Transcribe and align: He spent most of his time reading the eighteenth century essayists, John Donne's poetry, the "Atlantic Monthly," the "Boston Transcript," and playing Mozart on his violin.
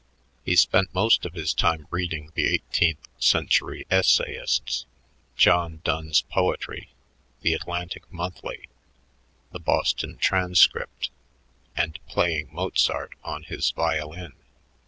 He 0.43 0.55
spent 0.55 0.95
most 0.95 1.27
of 1.27 1.35
his 1.35 1.53
time 1.53 1.85
reading 1.91 2.31
the 2.33 2.47
eighteenth 2.47 3.07
century 3.19 3.85
essayists, 3.91 4.87
John 5.35 5.81
Donne's 5.83 6.21
poetry, 6.23 6.89
the 7.41 7.53
"Atlantic 7.53 8.11
Monthly," 8.11 8.67
the 9.51 9.59
"Boston 9.59 10.17
Transcript," 10.17 11.11
and 11.77 12.03
playing 12.07 12.49
Mozart 12.51 13.13
on 13.23 13.43
his 13.43 13.69
violin. 13.69 14.33